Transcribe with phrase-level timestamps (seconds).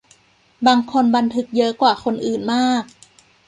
[0.67, 2.83] บางคนบันทึกเยอะกว่าคนอื่นมาก